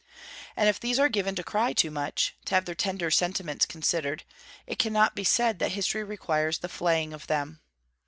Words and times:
And 0.57 0.67
if 0.67 0.79
these 0.79 0.97
are 0.97 1.09
given 1.09 1.35
to 1.35 1.43
cry 1.43 1.73
too 1.73 1.91
much, 1.91 2.35
to 2.45 2.55
have 2.55 2.65
their 2.65 2.73
tender 2.73 3.11
sentiments 3.11 3.67
considered, 3.67 4.23
it 4.65 4.79
cannot 4.79 5.15
be 5.15 5.23
said 5.23 5.59
that 5.59 5.73
History 5.73 6.03
requires 6.03 6.57
the 6.57 6.69
flaying 6.69 7.13
of 7.13 7.27
them. 7.27 7.59